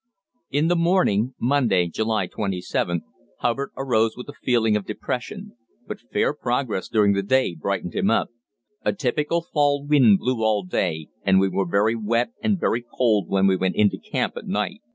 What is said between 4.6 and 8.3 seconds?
of depression, but fair progress during the day brightened him up.